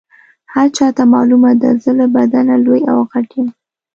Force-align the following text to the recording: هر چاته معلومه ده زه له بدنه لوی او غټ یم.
هر 0.53 0.67
چاته 0.77 1.03
معلومه 1.13 1.51
ده 1.61 1.69
زه 1.83 1.91
له 1.99 2.05
بدنه 2.15 2.55
لوی 2.65 2.81
او 2.91 2.99
غټ 3.11 3.29
یم. 3.37 3.47